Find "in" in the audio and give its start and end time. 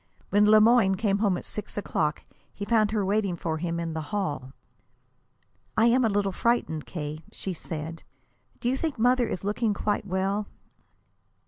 3.79-3.93